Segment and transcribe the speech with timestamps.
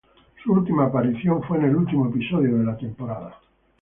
[0.43, 3.39] Su última aparición fue en el último episodio de la temporada.